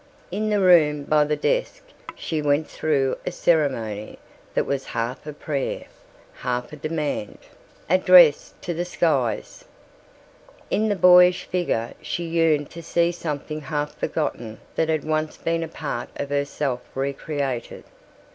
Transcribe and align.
In 0.31 0.49
the 0.49 0.59
room 0.59 1.03
by 1.03 1.25
the 1.25 1.35
desk 1.35 1.83
she 2.15 2.41
went 2.41 2.67
through 2.67 3.19
a 3.23 3.31
ceremony 3.31 4.17
that 4.55 4.65
was 4.65 4.83
half 4.97 5.27
a 5.27 5.31
prayer, 5.33 5.85
half 6.33 6.73
a 6.73 6.75
demand, 6.75 7.37
addressed 7.87 8.59
to 8.63 8.73
the 8.73 8.83
skies. 8.83 9.63
In 10.71 10.89
the 10.89 10.95
boyish 10.95 11.43
figure 11.43 11.93
she 12.01 12.25
yearned 12.25 12.71
to 12.71 12.81
see 12.81 13.11
something 13.11 13.61
half 13.61 13.95
forgotten 13.95 14.59
that 14.73 14.89
had 14.89 15.03
once 15.03 15.37
been 15.37 15.61
a 15.61 15.67
part 15.67 16.09
of 16.15 16.31
herself 16.31 16.81
recreated. 16.95 17.83